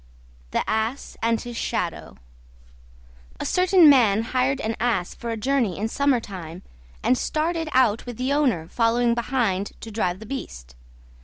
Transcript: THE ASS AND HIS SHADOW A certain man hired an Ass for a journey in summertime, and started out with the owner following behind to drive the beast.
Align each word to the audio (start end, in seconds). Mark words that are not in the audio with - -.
THE 0.49 0.67
ASS 0.67 1.15
AND 1.21 1.39
HIS 1.41 1.55
SHADOW 1.57 2.17
A 3.39 3.45
certain 3.45 3.87
man 3.87 4.23
hired 4.23 4.59
an 4.59 4.75
Ass 4.79 5.13
for 5.13 5.29
a 5.29 5.37
journey 5.37 5.77
in 5.77 5.89
summertime, 5.89 6.63
and 7.03 7.15
started 7.15 7.69
out 7.71 8.07
with 8.07 8.17
the 8.17 8.33
owner 8.33 8.67
following 8.67 9.13
behind 9.13 9.73
to 9.79 9.91
drive 9.91 10.17
the 10.17 10.25
beast. 10.25 10.75